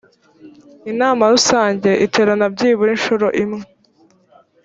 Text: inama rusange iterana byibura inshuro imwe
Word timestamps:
inama 0.91 1.23
rusange 1.33 1.89
iterana 2.05 2.45
byibura 2.53 2.89
inshuro 2.97 3.27
imwe 3.43 3.63